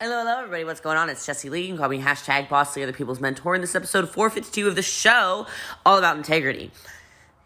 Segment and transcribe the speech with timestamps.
[0.00, 0.62] Hello, hello, everybody.
[0.62, 1.10] What's going on?
[1.10, 1.62] It's Jessie Lee.
[1.62, 3.56] You can call me hashtag Boss Lee, other people's mentor.
[3.56, 5.44] In this episode 452 of the show,
[5.84, 6.70] all about integrity.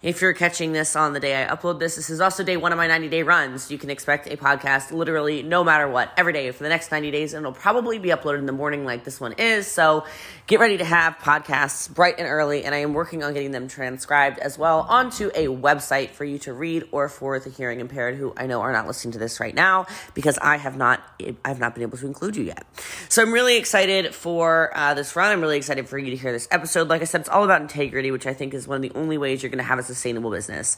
[0.03, 2.73] If you're catching this on the day I upload this, this is also day one
[2.73, 3.71] of my 90 day runs.
[3.71, 7.13] You can expect a podcast literally no matter what, every day for the next 90
[7.13, 9.69] days, and it'll probably be uploaded in the morning like this one is.
[9.69, 10.05] So
[10.49, 13.69] get ready to have podcasts bright and early, and I am working on getting them
[13.69, 18.17] transcribed as well onto a website for you to read or for the hearing impaired
[18.17, 21.49] who I know are not listening to this right now because I have not I
[21.49, 22.67] have not been able to include you yet.
[23.09, 25.31] So I'm really excited for uh, this run.
[25.31, 26.89] I'm really excited for you to hear this episode.
[26.89, 29.17] Like I said, it's all about integrity, which I think is one of the only
[29.17, 30.77] ways you're going to have a sustainable business.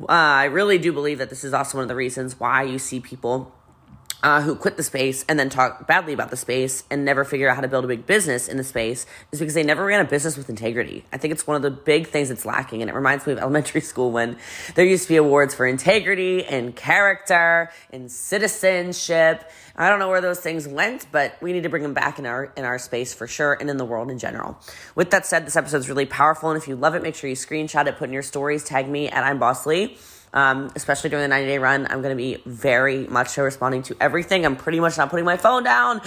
[0.00, 2.78] Uh, I really do believe that this is also one of the reasons why you
[2.78, 3.52] see people
[4.22, 7.48] uh, who quit the space and then talk badly about the space and never figure
[7.48, 10.00] out how to build a big business in the space is because they never ran
[10.00, 11.04] a business with integrity.
[11.12, 12.82] I think it's one of the big things that's lacking.
[12.82, 14.36] And it reminds me of elementary school when
[14.74, 19.50] there used to be awards for integrity and character and citizenship.
[19.74, 22.26] I don't know where those things went, but we need to bring them back in
[22.26, 24.58] our in our space for sure and in the world in general.
[24.94, 26.50] With that said, this episode is really powerful.
[26.50, 28.88] And if you love it, make sure you screenshot it, put in your stories, tag
[28.88, 29.96] me at I'm Boss Lee
[30.32, 31.86] um, especially during the 90 day run.
[31.86, 34.44] I'm going to be very much responding to everything.
[34.46, 36.00] I'm pretty much not putting my phone down.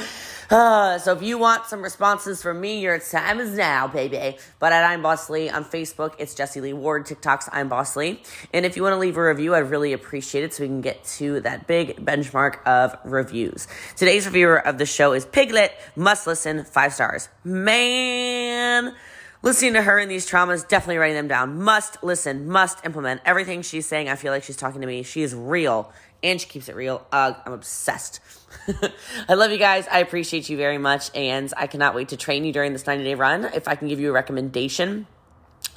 [0.49, 4.37] Uh, so if you want some responses from me, your time is now, baby.
[4.59, 7.05] But at I'm Boss Lee on Facebook, it's Jessie Lee Ward.
[7.05, 8.21] TikTok's I'm Boss Lee.
[8.53, 10.81] And if you want to leave a review, I'd really appreciate it so we can
[10.81, 13.67] get to that big benchmark of reviews.
[13.95, 15.71] Today's reviewer of the show is Piglet.
[15.95, 17.29] Must listen, five stars.
[17.43, 18.95] Man
[19.45, 21.61] listening to her in these traumas, definitely writing them down.
[21.61, 24.09] Must listen, must implement everything she's saying.
[24.09, 25.03] I feel like she's talking to me.
[25.03, 25.93] She is real
[26.23, 27.05] and she keeps it real.
[27.11, 28.19] Ugh, I'm obsessed.
[29.29, 29.87] I love you guys.
[29.89, 31.11] I appreciate you very much.
[31.13, 33.45] And I cannot wait to train you during this 90 day run.
[33.45, 35.05] If I can give you a recommendation,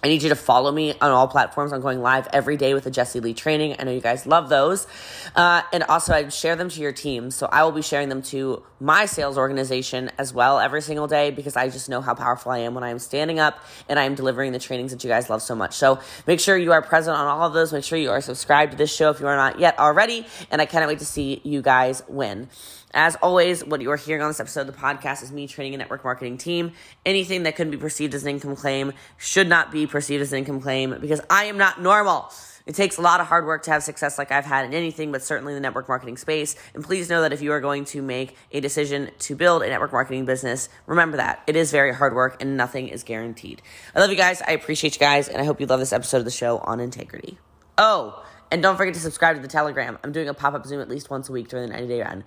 [0.00, 1.72] I need you to follow me on all platforms.
[1.72, 3.74] I'm going live every day with the Jessie Lee training.
[3.80, 4.86] I know you guys love those.
[5.34, 7.32] Uh, and also, I'd share them to your team.
[7.32, 11.32] So I will be sharing them to my sales organization as well every single day
[11.32, 14.04] because I just know how powerful I am when I am standing up and I
[14.04, 15.74] am delivering the trainings that you guys love so much.
[15.74, 17.72] So make sure you are present on all of those.
[17.72, 20.26] Make sure you are subscribed to this show if you are not yet already.
[20.52, 22.48] And I cannot wait to see you guys win.
[22.94, 25.74] As always, what you are hearing on this episode of the podcast is me training
[25.74, 26.72] a network marketing team.
[27.04, 30.38] Anything that could be perceived as an income claim should not be perceived as an
[30.38, 32.30] income claim because I am not normal.
[32.66, 35.10] It takes a lot of hard work to have success like I've had in anything,
[35.10, 36.54] but certainly the network marketing space.
[36.74, 39.68] And please know that if you are going to make a decision to build a
[39.68, 43.62] network marketing business, remember that it is very hard work and nothing is guaranteed.
[43.96, 44.42] I love you guys.
[44.42, 45.28] I appreciate you guys.
[45.28, 47.38] And I hope you love this episode of the show on integrity.
[47.78, 49.98] Oh, and don't forget to subscribe to the Telegram.
[50.04, 52.02] I'm doing a pop up Zoom at least once a week during the 90 day
[52.02, 52.22] run.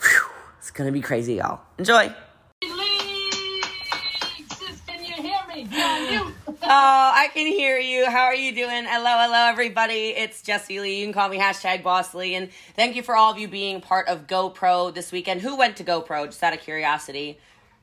[0.00, 1.60] Whew, it's gonna be crazy, y'all.
[1.78, 2.14] Enjoy.
[6.68, 8.10] Oh, I can hear you.
[8.10, 8.86] How are you doing?
[8.86, 10.08] Hello, hello, everybody.
[10.08, 10.98] It's Jessie Lee.
[10.98, 12.34] You can call me hashtag Boss Lee.
[12.34, 15.42] And thank you for all of you being part of GoPro this weekend.
[15.42, 16.26] Who went to GoPro?
[16.26, 17.38] Just out of curiosity.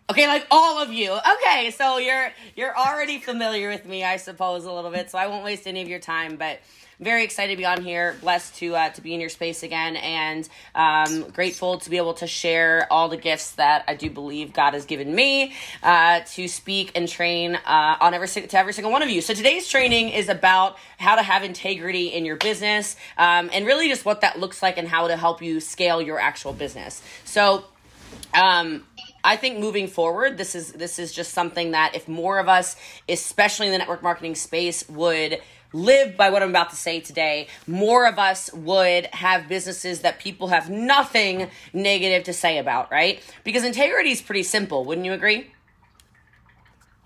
[0.09, 1.11] Okay, like all of you.
[1.13, 5.09] Okay, so you're you're already familiar with me, I suppose, a little bit.
[5.09, 6.59] So I won't waste any of your time, but
[6.99, 8.17] very excited to be on here.
[8.19, 12.15] Blessed to uh, to be in your space again, and um, grateful to be able
[12.15, 16.49] to share all the gifts that I do believe God has given me uh, to
[16.49, 19.21] speak and train uh, on every to every single one of you.
[19.21, 23.87] So today's training is about how to have integrity in your business, um, and really
[23.87, 27.01] just what that looks like and how to help you scale your actual business.
[27.23, 27.63] So.
[28.35, 28.85] Um,
[29.23, 32.75] I think moving forward, this is this is just something that if more of us,
[33.07, 35.39] especially in the network marketing space, would
[35.71, 40.19] live by what I'm about to say today, more of us would have businesses that
[40.19, 43.21] people have nothing negative to say about, right?
[43.43, 45.47] Because integrity is pretty simple, wouldn't you agree?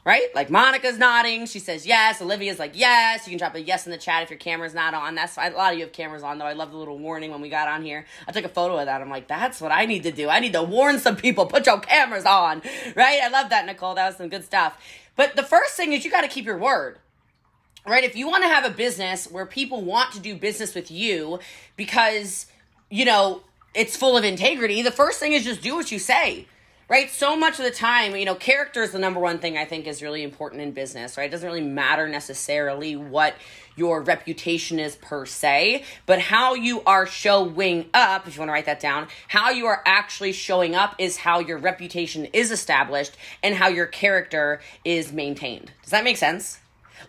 [0.08, 0.34] Right?
[0.34, 1.48] Like Monica's nodding.
[1.48, 2.22] She says yes.
[2.22, 3.28] Olivia's like yes.
[3.28, 5.16] You can drop a yes in the chat if your camera's not on.
[5.16, 5.52] That's fine.
[5.52, 6.46] A lot of you have cameras on though.
[6.46, 8.06] I love the little warning when we got on here.
[8.26, 9.02] I took a photo of that.
[9.02, 10.30] I'm like, that's what I need to do.
[10.30, 11.46] I need to warn some people.
[11.46, 12.62] Put your cameras on.
[12.96, 13.20] Right?
[13.22, 13.96] I love that, Nicole.
[13.96, 14.82] That was some good stuff.
[15.18, 17.00] But the first thing is you got to keep your word
[17.86, 18.04] right?
[18.04, 21.40] If you want to have a business where people want to do business with you
[21.78, 22.48] because,
[22.90, 26.48] you know, it's full of integrity, the first thing is just do what you say.
[26.90, 27.12] Right?
[27.12, 29.88] So much of the time, you know, character is the number one thing I think
[29.88, 31.26] is really important in business, right?
[31.26, 33.36] It doesn't really matter necessarily what
[33.76, 38.54] your reputation is per se, but how you are showing up, if you want to
[38.54, 43.18] write that down, how you are actually showing up is how your reputation is established
[43.44, 45.74] and how your character is maintained.
[45.82, 46.60] Does that make sense?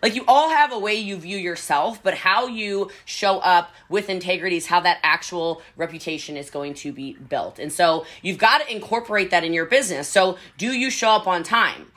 [0.01, 4.09] Like you all have a way you view yourself, but how you show up with
[4.09, 7.59] integrity is how that actual reputation is going to be built.
[7.59, 10.07] And so you've got to incorporate that in your business.
[10.07, 11.91] So do you show up on time?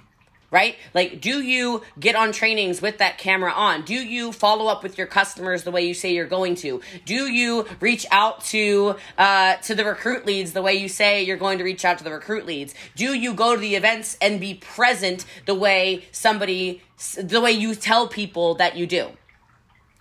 [0.53, 0.77] Right?
[0.95, 3.83] Like, do you get on trainings with that camera on?
[3.83, 6.81] Do you follow up with your customers the way you say you're going to?
[7.07, 11.39] Do you reach out to uh, to the recruit leads the way you say you're
[11.39, 12.75] going to reach out to the recruit leads?
[12.95, 16.83] Do you go to the events and be present the way somebody
[17.17, 19.09] the way you tell people that you do?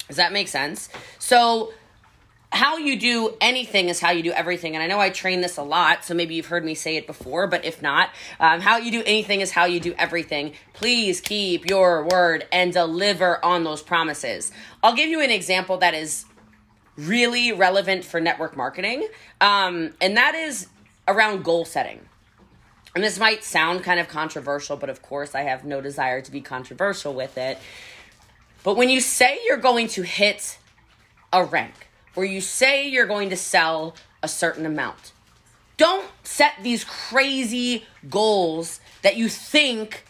[0.08, 0.90] Does that make sense?
[1.18, 1.72] So
[2.52, 4.76] how you do anything is how you do everything.
[4.76, 7.08] And I know I train this a lot, so maybe you've heard me say it
[7.08, 8.10] before, but if not,
[8.40, 10.54] um, how you do anything is how you do everything.
[10.74, 14.52] Please keep your word and deliver on those promises.
[14.84, 16.26] I'll give you an example that is
[16.98, 19.08] really relevant for network marketing,
[19.40, 20.68] um, and that is
[21.08, 22.02] around goal setting.
[22.94, 26.32] And this might sound kind of controversial, but of course, I have no desire to
[26.32, 27.58] be controversial with it.
[28.64, 30.58] But when you say you're going to hit
[31.32, 35.14] a rank, where you say you're going to sell a certain amount.
[35.78, 40.04] Don't set these crazy goals that you think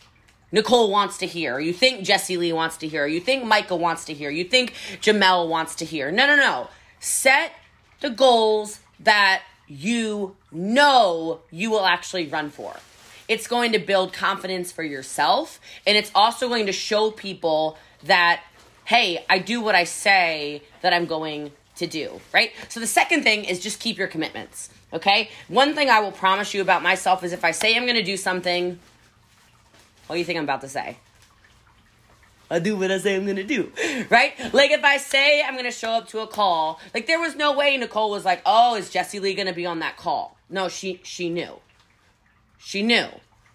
[0.51, 4.05] Nicole wants to hear, you think Jessie Lee wants to hear, you think Micah wants
[4.05, 6.11] to hear, you think Jamel wants to hear.
[6.11, 6.67] No, no, no.
[6.99, 7.53] Set
[8.01, 12.75] the goals that you know you will actually run for.
[13.29, 18.43] It's going to build confidence for yourself, and it's also going to show people that,
[18.83, 21.51] hey, I do what I say that I'm going
[21.81, 22.51] to do, right?
[22.69, 25.29] So the second thing is just keep your commitments, okay?
[25.49, 28.17] One thing I will promise you about myself is if I say I'm to do
[28.17, 28.79] something,
[30.07, 30.97] what do you think I'm about to say?
[32.49, 33.71] I do what I say I'm gonna do,
[34.09, 34.33] right?
[34.53, 37.55] Like if I say I'm gonna show up to a call, like there was no
[37.55, 40.99] way Nicole was like, "Oh, is Jessie Lee gonna be on that call?" No, she
[41.03, 41.61] she knew.
[42.57, 43.07] She knew.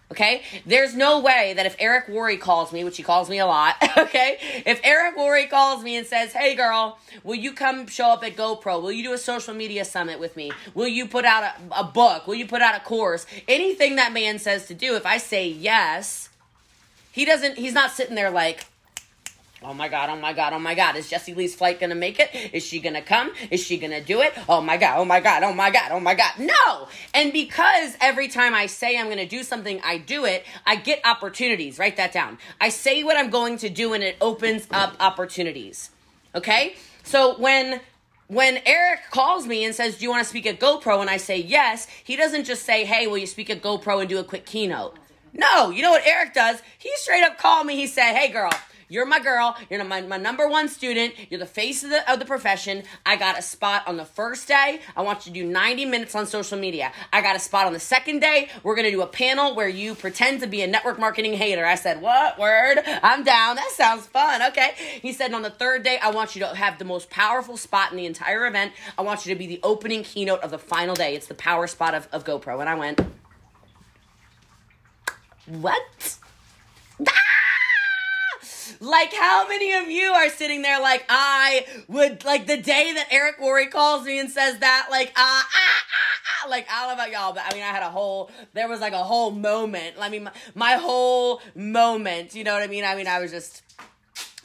[0.09, 0.41] Okay?
[0.65, 3.75] There's no way that if Eric Worre calls me, which he calls me a lot,
[3.97, 4.37] okay?
[4.65, 8.37] If Eric Worre calls me and says, hey girl, will you come show up at
[8.37, 8.81] GoPro?
[8.81, 10.51] Will you do a social media summit with me?
[10.73, 12.25] Will you put out a, a book?
[12.25, 13.25] Will you put out a course?
[13.47, 16.29] Anything that man says to do, if I say yes,
[17.11, 18.65] he doesn't, he's not sitting there like,
[19.63, 20.95] Oh my god, oh my god, oh my god.
[20.95, 22.29] Is Jessie Lee's flight gonna make it?
[22.53, 23.31] Is she gonna come?
[23.49, 24.33] Is she gonna do it?
[24.47, 26.33] Oh my god, oh my god, oh my god, oh my god.
[26.37, 26.87] No!
[27.13, 31.01] And because every time I say I'm gonna do something, I do it, I get
[31.03, 31.79] opportunities.
[31.79, 32.37] Write that down.
[32.61, 35.89] I say what I'm going to do and it opens up opportunities.
[36.35, 36.75] Okay?
[37.03, 37.81] So when
[38.27, 41.01] when Eric calls me and says, Do you want to speak at GoPro?
[41.01, 44.09] And I say yes, he doesn't just say, Hey, will you speak at GoPro and
[44.09, 44.97] do a quick keynote?
[45.33, 46.61] No, you know what Eric does?
[46.77, 47.75] He straight up called me.
[47.75, 48.51] He said, Hey, girl,
[48.89, 49.55] you're my girl.
[49.69, 51.13] You're my, my number one student.
[51.29, 52.83] You're the face of the, of the profession.
[53.05, 54.79] I got a spot on the first day.
[54.95, 56.93] I want you to do 90 minutes on social media.
[57.11, 58.49] I got a spot on the second day.
[58.63, 61.65] We're going to do a panel where you pretend to be a network marketing hater.
[61.65, 62.39] I said, What?
[62.39, 62.77] Word?
[63.03, 63.57] I'm down.
[63.57, 64.41] That sounds fun.
[64.49, 64.71] Okay.
[65.01, 67.91] He said, On the third day, I want you to have the most powerful spot
[67.91, 68.71] in the entire event.
[68.97, 71.13] I want you to be the opening keynote of the final day.
[71.13, 72.61] It's the power spot of, of GoPro.
[72.61, 73.01] And I went,
[75.45, 76.17] What?
[77.05, 77.36] Ah!
[78.79, 83.07] Like, how many of you are sitting there like, I would, like, the day that
[83.11, 86.89] Eric Worre calls me and says that, like, ah, ah, ah, ah, like, I don't
[86.89, 89.31] know about y'all, but I mean, I had a whole, there was like a whole
[89.31, 89.95] moment.
[89.99, 92.83] I mean, my, my whole moment, you know what I mean?
[92.83, 93.63] I mean, I was just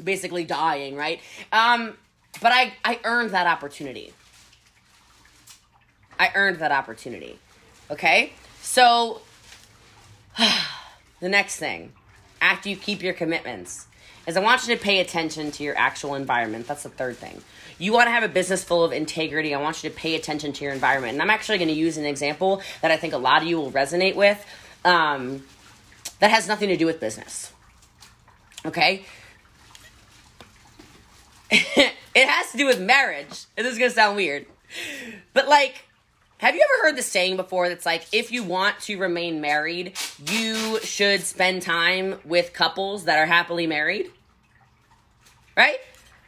[0.02, 1.20] basically dying, right?
[1.52, 1.96] Um,
[2.40, 4.12] but I, I earned that opportunity.
[6.18, 7.38] I earned that opportunity.
[7.90, 8.32] Okay?
[8.60, 9.20] So,
[11.20, 11.92] the next thing,
[12.40, 13.86] after you keep your commitments,
[14.26, 16.66] is I want you to pay attention to your actual environment.
[16.66, 17.42] That's the third thing.
[17.78, 19.54] You want to have a business full of integrity.
[19.54, 21.14] I want you to pay attention to your environment.
[21.14, 23.56] And I'm actually going to use an example that I think a lot of you
[23.58, 24.44] will resonate with
[24.84, 25.44] um,
[26.20, 27.52] that has nothing to do with business.
[28.64, 29.04] Okay?
[31.50, 33.46] it has to do with marriage.
[33.56, 34.46] This is going to sound weird.
[35.34, 35.86] But like,
[36.42, 39.96] have you ever heard the saying before that's like, if you want to remain married,
[40.26, 44.10] you should spend time with couples that are happily married?
[45.56, 45.78] Right?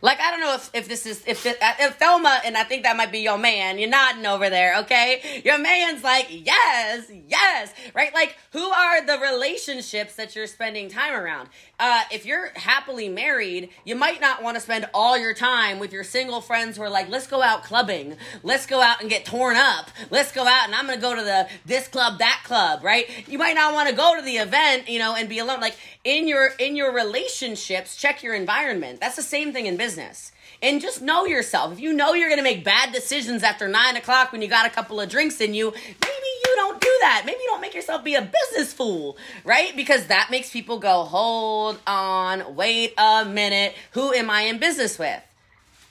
[0.04, 2.94] Like I don't know if, if this is if, if Thelma and I think that
[2.94, 3.78] might be your man.
[3.78, 5.40] You're nodding over there, okay?
[5.46, 8.12] Your man's like yes, yes, right?
[8.12, 11.48] Like who are the relationships that you're spending time around?
[11.80, 15.90] Uh, if you're happily married, you might not want to spend all your time with
[15.90, 19.24] your single friends who are like, let's go out clubbing, let's go out and get
[19.24, 22.84] torn up, let's go out and I'm gonna go to the this club, that club,
[22.84, 23.08] right?
[23.26, 25.60] You might not want to go to the event, you know, and be alone.
[25.60, 29.00] Like in your in your relationships, check your environment.
[29.00, 30.32] That's the same thing in business.
[30.62, 31.72] And just know yourself.
[31.72, 34.70] If you know you're gonna make bad decisions after nine o'clock when you got a
[34.70, 37.22] couple of drinks in you, maybe you don't do that.
[37.26, 39.74] Maybe you don't make yourself be a business fool, right?
[39.74, 43.74] Because that makes people go, hold on, wait a minute.
[43.92, 45.22] Who am I in business with?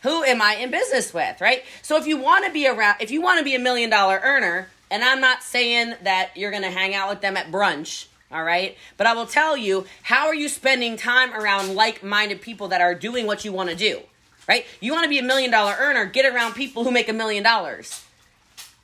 [0.03, 1.63] Who am I in business with, right?
[1.81, 4.19] So if you want to be around, if you want to be a million dollar
[4.23, 8.43] earner, and I'm not saying that you're to hang out with them at brunch, All
[8.43, 8.75] right.
[8.97, 12.81] But I will tell you, how are you spending time around like minded people that
[12.81, 13.99] are doing what you want to do?
[14.47, 14.65] Right?
[14.81, 17.43] You want to be a million dollar earner, get around people who make a million
[17.43, 18.03] dollars.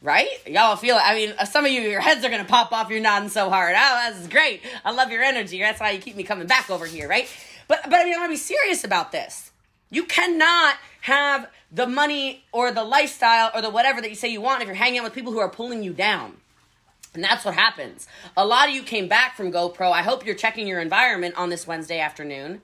[0.01, 0.29] Right?
[0.47, 1.01] Y'all feel it.
[1.03, 2.89] I mean, uh, some of you, your heads are going to pop off.
[2.89, 3.75] You're nodding so hard.
[3.77, 4.61] Oh, this is great.
[4.85, 5.59] I love your energy.
[5.59, 7.27] That's why you keep me coming back over here, right?
[7.67, 9.51] But, but I mean, I want to be serious about this.
[9.89, 14.41] You cannot have the money or the lifestyle or the whatever that you say you
[14.41, 16.37] want if you're hanging out with people who are pulling you down.
[17.13, 18.07] And that's what happens.
[18.37, 19.91] A lot of you came back from GoPro.
[19.91, 22.61] I hope you're checking your environment on this Wednesday afternoon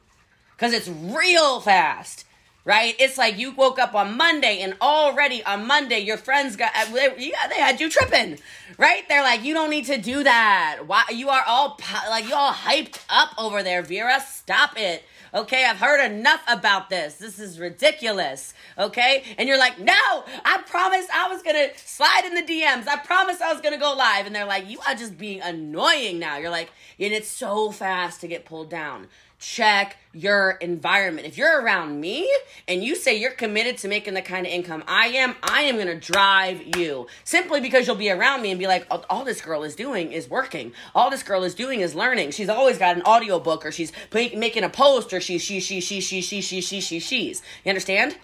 [0.56, 2.26] because it's real fast
[2.66, 2.96] right?
[3.00, 6.86] It's like you woke up on Monday and already on Monday your friends got uh,
[6.92, 8.40] they, they had you tripping,
[8.78, 9.08] right?
[9.08, 10.82] They're like, you don't need to do that.
[10.88, 14.20] Why you are all like you all hyped up over there, Vera?
[14.20, 15.04] Stop it.
[15.36, 17.16] Okay, I've heard enough about this.
[17.16, 18.54] This is ridiculous.
[18.78, 22.88] Okay, and you're like, no, I promised I was gonna slide in the DMs.
[22.88, 26.20] I promised I was gonna go live, and they're like, you are just being annoying
[26.20, 26.38] now.
[26.38, 31.28] You're like, and it's so fast to get pulled down check your environment.
[31.28, 32.32] If you're around me
[32.68, 35.76] and you say you're committed to making the kind of income I am, I am
[35.76, 39.42] going to drive you simply because you'll be around me and be like, all, this
[39.42, 40.72] girl is doing is working.
[40.94, 42.32] All this girl is doing is learning.
[42.32, 45.82] She's always got an audio book or she's making a post or she's she, she,
[45.82, 47.42] she, she, she, she, she, she, she's.
[47.66, 48.18] You understand?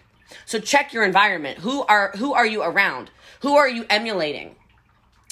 [0.46, 1.60] So check your environment.
[1.60, 3.12] Who are, who are you around?
[3.42, 4.56] Who are you emulating?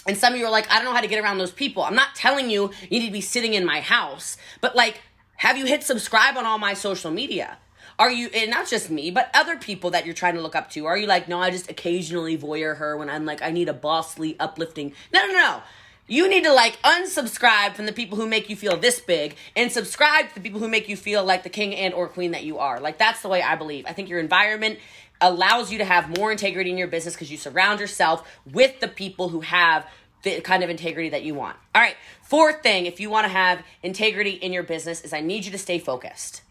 [0.05, 1.83] And some of you are like, I don't know how to get around those people.
[1.83, 5.01] I'm not telling you you need to be sitting in my house, but like,
[5.39, 7.57] have you hit subscribe on all my social media?
[7.97, 10.69] Are you, and not just me, but other people that you're trying to look up
[10.71, 10.85] to?
[10.85, 13.73] Are you like, no, I just occasionally voyeur her when I'm like, I need a
[13.73, 14.91] bossly, uplifting.
[15.13, 15.61] No, no, no.
[16.07, 19.71] You need to like unsubscribe from the people who make you feel this big and
[19.71, 22.43] subscribe to the people who make you feel like the king and or queen that
[22.43, 22.81] you are.
[22.81, 23.85] Like that's the way I believe.
[23.87, 24.79] I think your environment
[25.21, 28.89] allows you to have more integrity in your business because you surround yourself with the
[28.89, 29.87] people who have
[30.23, 31.57] the kind of integrity that you want.
[31.73, 35.21] All right, fourth thing, if you want to have integrity in your business, is I
[35.21, 36.41] need you to stay focused.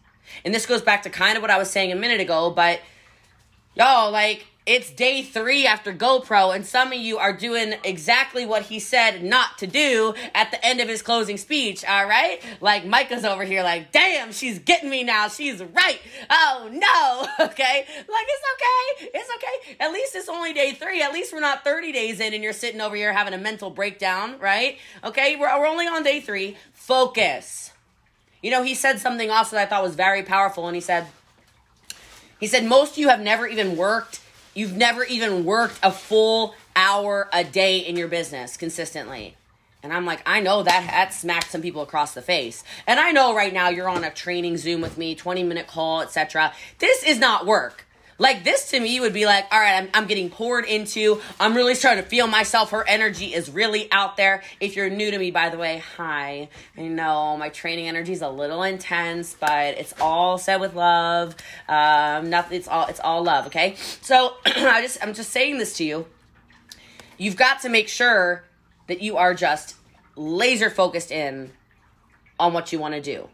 [0.45, 2.81] And this goes back to kind of what I was saying a minute ago, but
[3.75, 8.61] y'all, like, it's day three after GoPro, and some of you are doing exactly what
[8.61, 12.39] he said not to do at the end of his closing speech, all right?
[12.61, 15.27] Like, Micah's over here, like, damn, she's getting me now.
[15.27, 15.99] She's right.
[16.29, 17.45] Oh, no.
[17.49, 17.85] Okay?
[17.87, 19.09] Like, it's okay.
[19.15, 19.75] It's okay.
[19.79, 21.01] At least it's only day three.
[21.01, 23.71] At least we're not 30 days in and you're sitting over here having a mental
[23.71, 24.77] breakdown, right?
[25.03, 25.35] Okay?
[25.35, 26.57] We're, we're only on day three.
[26.73, 27.71] Focus.
[28.43, 31.07] You know, he said something also that I thought was very powerful, and he said,
[32.39, 34.19] he said, most of you have never even worked
[34.59, 39.37] You've never even worked a full hour a day in your business consistently.
[39.81, 42.65] And I'm like, I know that that smacked some people across the face.
[42.85, 46.01] And I know right now you're on a training Zoom with me, 20 minute call,
[46.01, 46.51] etc.
[46.79, 47.85] This is not work.
[48.19, 51.21] Like this to me would be like, all right, I'm, I'm getting poured into.
[51.39, 52.71] I'm really starting to feel myself.
[52.71, 54.43] Her energy is really out there.
[54.59, 56.49] If you're new to me, by the way, hi.
[56.77, 61.35] I know my training energy is a little intense, but it's all said with love.
[61.69, 62.57] Um, nothing.
[62.57, 63.47] It's all it's all love.
[63.47, 63.75] Okay.
[64.01, 66.05] So I just I'm just saying this to you.
[67.17, 68.43] You've got to make sure
[68.87, 69.75] that you are just
[70.15, 71.51] laser focused in
[72.39, 73.29] on what you want to do.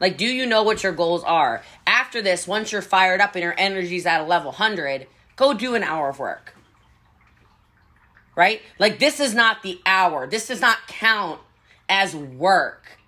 [0.00, 1.62] Like, do you know what your goals are?
[1.86, 5.74] After this, once you're fired up and your energy's at a level 100, go do
[5.74, 6.54] an hour of work.
[8.34, 8.60] Right?
[8.78, 10.26] Like, this is not the hour.
[10.26, 11.40] This does not count
[11.88, 12.98] as work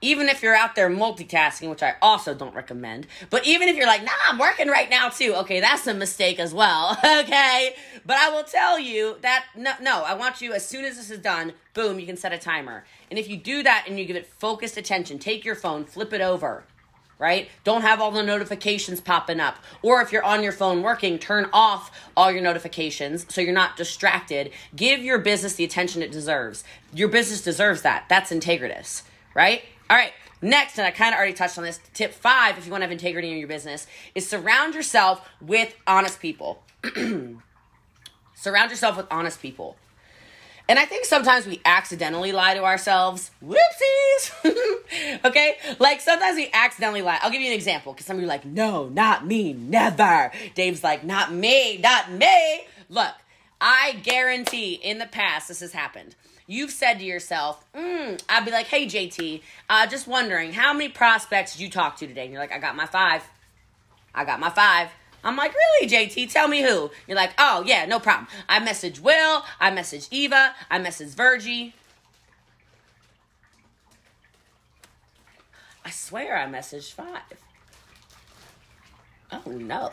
[0.00, 3.86] even if you're out there multitasking, which I also don't recommend, but even if you're
[3.86, 7.74] like, nah, I'm working right now too, okay, that's a mistake as well, okay?
[8.06, 11.10] But I will tell you that, no, no, I want you, as soon as this
[11.10, 12.84] is done, boom, you can set a timer.
[13.10, 16.12] And if you do that and you give it focused attention, take your phone, flip
[16.12, 16.64] it over,
[17.18, 17.48] right?
[17.64, 19.56] Don't have all the notifications popping up.
[19.82, 23.76] Or if you're on your phone working, turn off all your notifications so you're not
[23.76, 24.52] distracted.
[24.76, 26.62] Give your business the attention it deserves.
[26.94, 28.04] Your business deserves that.
[28.08, 29.02] That's integritus,
[29.34, 29.62] right?
[29.90, 30.12] All right.
[30.40, 32.84] Next, and I kind of already touched on this, tip five, if you want to
[32.84, 36.62] have integrity in your business, is surround yourself with honest people.
[38.36, 39.76] surround yourself with honest people.
[40.68, 43.30] And I think sometimes we accidentally lie to ourselves.
[43.42, 45.24] Whoopsies.
[45.24, 45.56] okay?
[45.78, 47.18] Like sometimes we accidentally lie.
[47.22, 50.30] I'll give you an example because some of you are like, no, not me, never.
[50.54, 52.66] Dave's like, not me, not me.
[52.90, 53.14] Look,
[53.60, 56.14] I guarantee in the past this has happened
[56.48, 60.88] you've said to yourself, mm, I'd be like, hey, JT, uh, just wondering, how many
[60.88, 62.24] prospects did you talk to today?
[62.24, 63.22] And you're like, I got my five.
[64.12, 64.88] I got my five.
[65.22, 66.32] I'm like, really, JT?
[66.32, 66.90] Tell me who.
[67.06, 68.26] You're like, oh, yeah, no problem.
[68.48, 69.44] I message Will.
[69.60, 70.54] I message Eva.
[70.70, 71.74] I message Virgie.
[75.84, 77.22] I swear I messaged five.
[79.30, 79.92] Oh, no.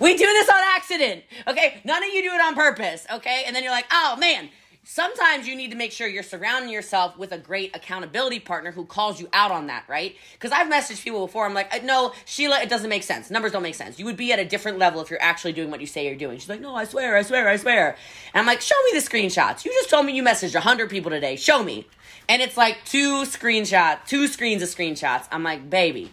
[0.00, 1.24] We do this on accident.
[1.46, 1.80] Okay?
[1.84, 3.06] None of you do it on purpose.
[3.12, 3.44] Okay?
[3.46, 4.48] And then you're like, oh, man,
[4.82, 8.84] sometimes you need to make sure you're surrounding yourself with a great accountability partner who
[8.84, 10.16] calls you out on that, right?
[10.32, 11.46] Because I've messaged people before.
[11.46, 13.30] I'm like, uh, no, Sheila, it doesn't make sense.
[13.30, 13.98] Numbers don't make sense.
[13.98, 16.16] You would be at a different level if you're actually doing what you say you're
[16.16, 16.38] doing.
[16.38, 17.96] She's like, no, I swear, I swear, I swear.
[18.34, 19.64] And I'm like, show me the screenshots.
[19.64, 21.36] You just told me you messaged 100 people today.
[21.36, 21.86] Show me.
[22.28, 25.26] And it's like two screenshots, two screens of screenshots.
[25.30, 26.12] I'm like, baby,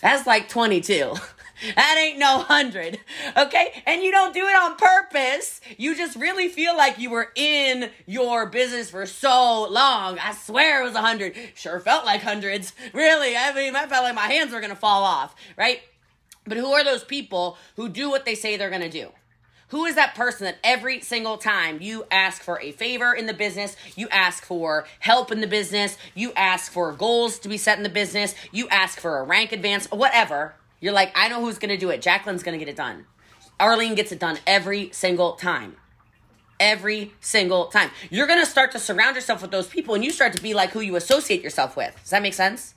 [0.00, 1.14] that's like 22.
[1.74, 2.98] That ain't no hundred.
[3.36, 3.82] Okay?
[3.86, 5.60] And you don't do it on purpose.
[5.76, 10.18] You just really feel like you were in your business for so long.
[10.18, 11.34] I swear it was a hundred.
[11.54, 12.72] Sure felt like hundreds.
[12.92, 13.36] Really.
[13.36, 15.34] I mean, I felt like my hands were going to fall off.
[15.56, 15.80] Right?
[16.44, 19.10] But who are those people who do what they say they're going to do?
[19.68, 23.34] Who is that person that every single time you ask for a favor in the
[23.34, 27.76] business, you ask for help in the business, you ask for goals to be set
[27.76, 31.58] in the business, you ask for a rank advance, whatever, you're like, I know who's
[31.58, 32.00] going to do it.
[32.00, 33.06] Jacqueline's going to get it done.
[33.60, 35.76] Arlene gets it done every single time.
[36.60, 37.90] Every single time.
[38.10, 40.54] You're going to start to surround yourself with those people and you start to be
[40.54, 41.96] like who you associate yourself with.
[42.00, 42.74] Does that make sense?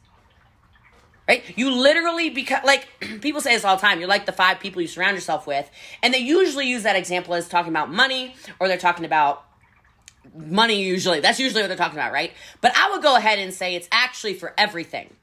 [1.28, 1.44] Right?
[1.56, 2.88] You literally become like
[3.22, 4.00] people say this all the time.
[4.00, 5.70] You're like the five people you surround yourself with.
[6.04, 9.46] And they usually use that example as talking about money or they're talking about
[10.36, 11.20] money usually.
[11.20, 12.34] That's usually what they're talking about, right?
[12.60, 15.14] But I would go ahead and say it's actually for everything.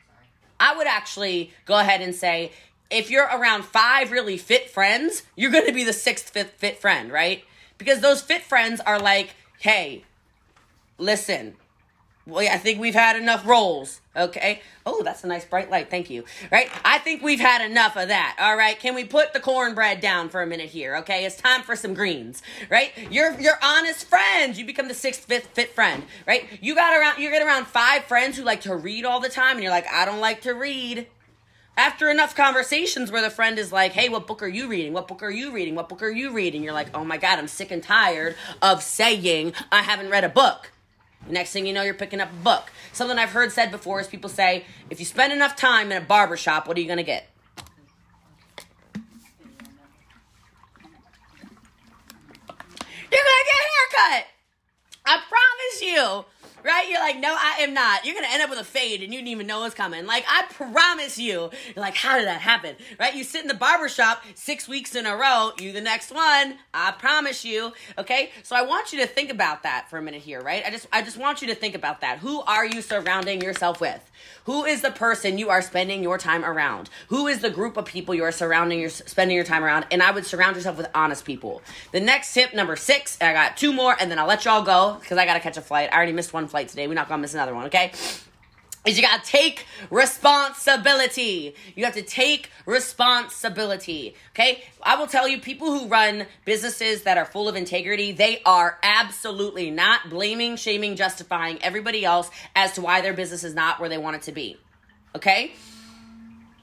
[0.60, 2.52] I would actually go ahead and say
[2.90, 6.80] if you're around five really fit friends, you're going to be the sixth fit, fit
[6.80, 7.44] friend, right?
[7.76, 10.04] Because those fit friends are like, hey,
[10.98, 11.56] listen,
[12.28, 14.02] well, I think we've had enough rolls.
[14.14, 14.60] Okay.
[14.84, 15.88] Oh, that's a nice bright light.
[15.88, 16.24] Thank you.
[16.52, 16.68] Right?
[16.84, 18.36] I think we've had enough of that.
[18.38, 18.78] All right.
[18.78, 20.96] Can we put the cornbread down for a minute here?
[20.96, 21.24] Okay.
[21.24, 22.42] It's time for some greens.
[22.68, 22.92] Right?
[23.10, 24.58] You're you're honest friends.
[24.58, 26.02] You become the sixth, fifth, fit friend.
[26.26, 26.46] Right?
[26.60, 29.52] You got around you get around five friends who like to read all the time,
[29.52, 31.06] and you're like, I don't like to read.
[31.78, 34.92] After enough conversations where the friend is like, hey, what book are you reading?
[34.92, 35.76] What book are you reading?
[35.76, 36.64] What book are you reading?
[36.64, 40.28] You're like, oh my God, I'm sick and tired of saying I haven't read a
[40.28, 40.72] book.
[41.28, 42.72] Next thing you know, you're picking up a book.
[42.92, 46.04] Something I've heard said before is people say, if you spend enough time in a
[46.04, 47.30] barber shop, what are you going to get?
[53.12, 53.68] You're going to get a
[54.10, 54.26] haircut.
[55.06, 56.24] I promise you
[56.64, 56.88] right?
[56.88, 58.04] You're like, no, I am not.
[58.04, 60.06] You're gonna end up with a fade and you didn't even know it's coming.
[60.06, 61.50] Like, I promise you.
[61.74, 62.76] You're like, how did that happen?
[62.98, 63.14] Right?
[63.14, 66.56] You sit in the barbershop six weeks in a row, you the next one.
[66.74, 67.72] I promise you.
[67.96, 68.30] Okay?
[68.42, 70.62] So I want you to think about that for a minute here, right?
[70.66, 72.18] I just I just want you to think about that.
[72.18, 74.10] Who are you surrounding yourself with?
[74.44, 76.88] Who is the person you are spending your time around?
[77.08, 79.86] Who is the group of people you are surrounding your spending your time around?
[79.90, 81.62] And I would surround yourself with honest people.
[81.92, 84.96] The next tip, number six, I got two more, and then I'll let y'all go
[85.00, 85.90] because I gotta catch a flight.
[85.92, 86.86] I already missed one flight today.
[86.88, 87.92] We're not gonna miss another one, okay?
[88.88, 91.54] is you gotta take responsibility.
[91.76, 94.14] You have to take responsibility.
[94.30, 94.64] Okay?
[94.82, 98.78] I will tell you, people who run businesses that are full of integrity, they are
[98.82, 103.88] absolutely not blaming, shaming, justifying everybody else as to why their business is not where
[103.88, 104.56] they want it to be.
[105.14, 105.52] Okay?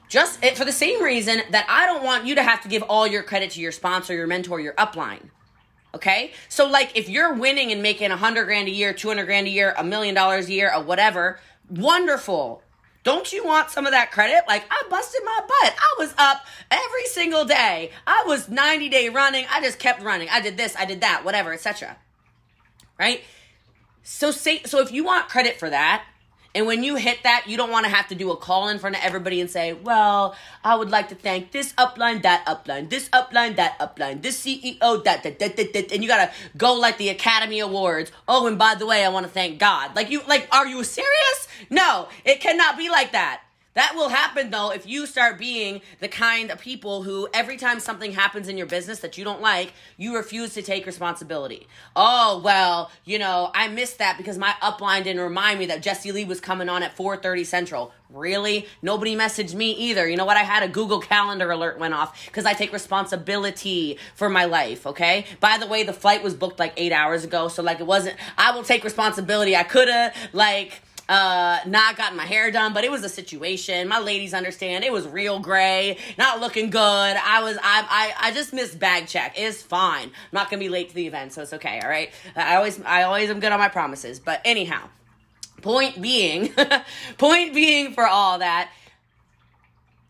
[0.08, 3.06] Just for the same reason that I don't want you to have to give all
[3.06, 5.30] your credit to your sponsor, your mentor, your upline.
[5.96, 6.32] Okay?
[6.50, 9.50] So, like, if you're winning and making a hundred grand a year, 200 grand a
[9.50, 12.62] year, a million dollars a year, or whatever, wonderful.
[13.02, 14.44] Don't you want some of that credit?
[14.46, 15.74] Like, I busted my butt.
[15.78, 17.92] I was up every single day.
[18.06, 19.46] I was 90 day running.
[19.50, 20.28] I just kept running.
[20.30, 21.96] I did this, I did that, whatever, etc.
[22.98, 23.22] Right?
[24.02, 26.04] So say so if you want credit for that,
[26.56, 28.78] and when you hit that, you don't want to have to do a call in
[28.78, 32.88] front of everybody and say, well, I would like to thank this upline, that upline,
[32.88, 35.92] this upline, that upline, this CEO, that, that, that, that, that.
[35.92, 38.10] And you got to go like the Academy Awards.
[38.26, 39.94] Oh, and by the way, I want to thank God.
[39.94, 41.48] Like, you, like, are you serious?
[41.68, 43.42] No, it cannot be like that.
[43.76, 47.78] That will happen though if you start being the kind of people who every time
[47.78, 51.68] something happens in your business that you don't like, you refuse to take responsibility.
[51.94, 56.10] Oh, well, you know, I missed that because my upline didn't remind me that Jessie
[56.10, 57.92] Lee was coming on at 4:30 Central.
[58.08, 58.66] Really?
[58.82, 60.08] Nobody messaged me either.
[60.08, 60.36] You know what?
[60.36, 64.86] I had a Google Calendar alert went off because I take responsibility for my life,
[64.86, 65.26] okay?
[65.40, 68.16] By the way, the flight was booked like 8 hours ago, so like it wasn't
[68.38, 69.54] I will take responsibility.
[69.54, 73.88] I could have like uh not gotten my hair done but it was a situation.
[73.88, 76.78] My ladies understand it was real gray not looking good.
[76.80, 79.34] I was i i, I just missed bag check.
[79.36, 80.08] It's fine.
[80.08, 82.10] I'm not gonna be late to the event so it's okay all right?
[82.34, 84.18] I always i always am good on my promises.
[84.20, 84.88] But anyhow
[85.62, 86.52] point being
[87.18, 88.70] point being for all that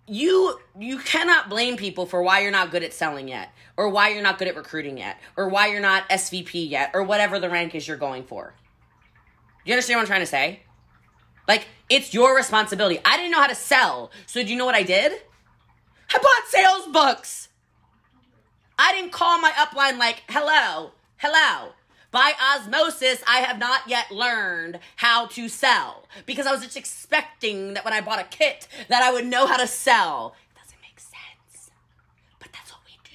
[0.06, 4.10] you you cannot blame people for why you're not good at selling yet or why
[4.10, 7.50] you're not good at recruiting yet or why you're not svp yet or whatever the
[7.50, 8.54] rank is you're going for.
[9.64, 10.60] You understand what i'm trying to say
[11.48, 12.98] like, it's your responsibility.
[13.04, 14.10] I didn't know how to sell.
[14.26, 15.12] So, do you know what I did?
[16.12, 17.48] I bought sales books.
[18.78, 21.72] I didn't call my upline like, hello, hello.
[22.10, 27.74] by osmosis, I have not yet learned how to sell because I was just expecting
[27.74, 30.34] that when I bought a kit that I would know how to sell.
[30.54, 31.70] It doesn't make sense.
[32.38, 33.10] But that's what we do.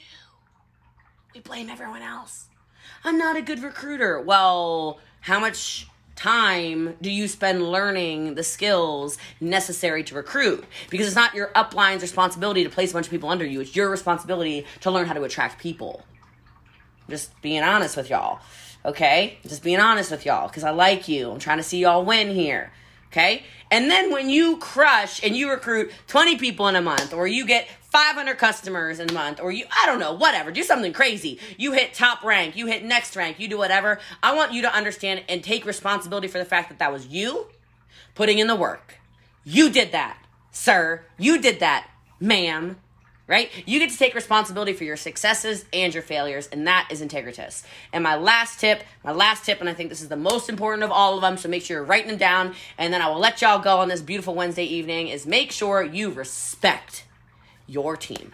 [1.34, 2.46] We blame everyone else.
[3.04, 4.22] I'm not a good recruiter.
[4.22, 5.88] Well, how much
[6.22, 10.64] time do you spend learning the skills necessary to recruit?
[10.90, 13.60] Because it's not your upline's responsibility to place a bunch of people under you.
[13.62, 16.06] It's your responsibility to learn how to attract people.
[17.10, 18.40] Just being honest with y'all.
[18.86, 19.40] Okay?
[19.48, 21.32] Just being honest with y'all because I like you.
[21.32, 22.72] I'm trying to see y'all win here.
[23.08, 23.44] Okay?
[23.72, 27.48] And then when you crush and you recruit 20 people in a month or you
[27.48, 31.40] get 500 customers in a month or you I don't know, whatever, do something crazy.
[31.58, 34.00] You hit top rank, you hit next rank, you do whatever.
[34.24, 37.48] I want you to understand and take responsibility for the fact that that was you
[38.16, 38.96] putting in the work.
[39.44, 40.18] You did that,
[40.52, 41.04] sir.
[41.18, 42.78] You did that, ma'am
[43.32, 43.50] right?
[43.66, 47.64] You get to take responsibility for your successes and your failures, and that is integritas.
[47.94, 50.84] And my last tip, my last tip, and I think this is the most important
[50.84, 53.20] of all of them, so make sure you're writing them down, and then I will
[53.20, 57.06] let y'all go on this beautiful Wednesday evening, is make sure you respect
[57.68, 58.34] your team.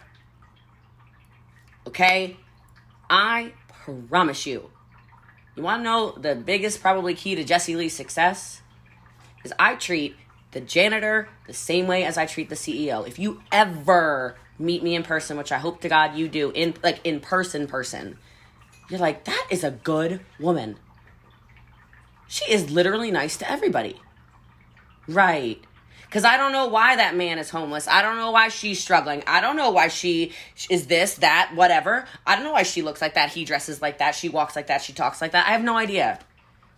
[1.87, 2.37] Okay?
[3.09, 3.53] I
[4.09, 4.69] promise you.
[5.55, 8.61] You want to know the biggest probably key to Jessie Lee's success?
[9.43, 10.15] Is I treat
[10.51, 13.07] the janitor the same way as I treat the CEO.
[13.07, 16.75] If you ever meet me in person, which I hope to God you do, in
[16.83, 18.17] like in person person,
[18.89, 20.77] you're like, that is a good woman.
[22.27, 23.99] She is literally nice to everybody.
[25.07, 25.63] Right.
[26.07, 27.87] Because I don't know why that man is homeless.
[27.87, 29.23] I don't know why she's struggling.
[29.27, 30.31] I don't know why she
[30.69, 32.05] is this, that, whatever.
[32.25, 33.31] I don't know why she looks like that.
[33.31, 34.15] He dresses like that.
[34.15, 34.81] She walks like that.
[34.81, 35.47] She talks like that.
[35.47, 36.19] I have no idea.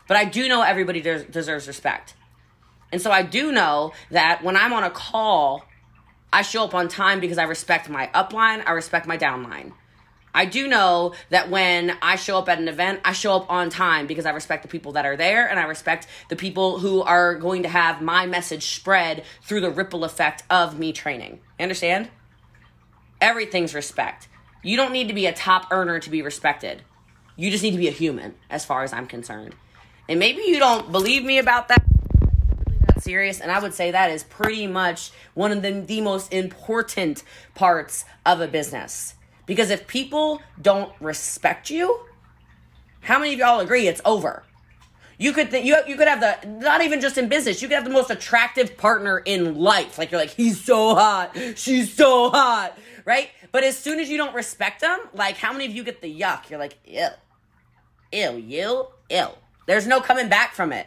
[0.08, 2.16] But I do know everybody des- deserves respect.
[2.92, 5.64] And so I do know that when I'm on a call
[6.32, 9.74] I show up on time because I respect my upline, I respect my downline.
[10.40, 13.70] I do know that when I show up at an event, I show up on
[13.70, 17.02] time because I respect the people that are there and I respect the people who
[17.02, 21.42] are going to have my message spread through the ripple effect of me training.
[21.60, 22.08] You understand?
[23.20, 24.30] Everything's respect.
[24.64, 26.84] You don't need to be a top earner to be respected.
[27.36, 29.56] You just need to be a human, as far as I'm concerned.
[30.08, 31.84] And maybe you don't believe me about that
[33.02, 33.42] serious.
[33.42, 37.24] And I would say that is pretty much one of the, the most important
[37.56, 39.16] parts of a business.
[39.50, 42.02] Because if people don't respect you,
[43.00, 44.44] how many of y'all agree it's over?
[45.18, 47.60] You could th- you you could have the not even just in business.
[47.60, 49.98] You could have the most attractive partner in life.
[49.98, 53.32] Like you're like he's so hot, she's so hot, right?
[53.52, 56.20] But as soon as you don't respect them, like how many of you get the
[56.20, 56.52] yuck?
[56.52, 57.08] You're like ew,
[58.14, 59.28] ew, ew, ew.
[59.66, 60.86] There's no coming back from it.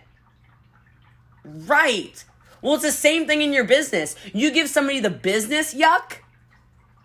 [1.44, 2.24] Right.
[2.60, 4.14] Well, it's the same thing in your business.
[4.32, 6.21] You give somebody the business yuck.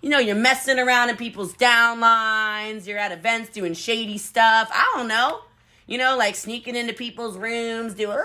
[0.08, 4.70] You know, you're messing around in people's downlines, you're at events doing shady stuff.
[4.72, 5.42] I don't know.
[5.86, 8.24] You know, like sneaking into people's rooms, doing, uh,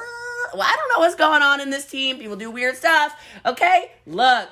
[0.55, 2.21] well, I don't know what's going on in this team.
[2.21, 3.21] People do weird stuff.
[3.45, 3.91] Okay?
[4.07, 4.49] Look,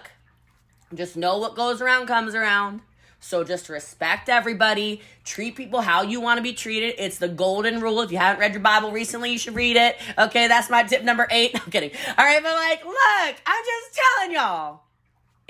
[0.93, 2.81] just know what goes around comes around.
[3.21, 6.97] So just respect everybody, treat people how you want to be treated.
[6.99, 8.01] It's the golden rule.
[8.01, 9.97] If you haven't read your Bible recently, you should read it.
[10.19, 11.53] Okay, that's my tip number eight.
[11.65, 11.93] I'm kidding.
[12.19, 14.81] All right, but like, look, I'm just telling y'all,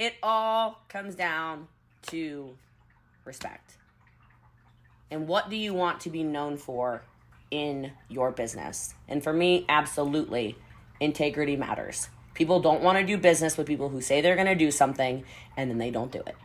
[0.01, 1.69] it all comes down
[2.07, 2.57] to
[3.27, 3.77] respect.
[5.11, 7.03] And what do you want to be known for
[7.51, 8.95] in your business?
[9.09, 10.57] And for me, absolutely,
[11.01, 12.09] integrity matters.
[12.33, 15.23] People don't want to do business with people who say they're going to do something
[15.55, 16.37] and then they don't do it.